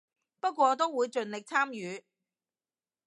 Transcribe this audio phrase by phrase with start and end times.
[0.39, 2.03] 不過都會盡力參與